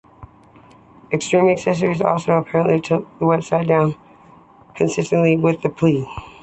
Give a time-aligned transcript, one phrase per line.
[1.11, 3.93] Extreme Associates also apparently took its website down
[4.73, 6.07] concurrent with the plea.